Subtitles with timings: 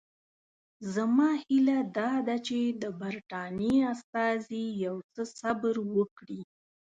[0.93, 6.41] زما هیله دا ده چې د برټانیې استازي یو څه صبر وکړي.